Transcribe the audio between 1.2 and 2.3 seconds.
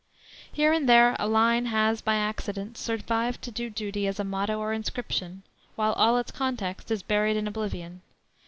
line has, by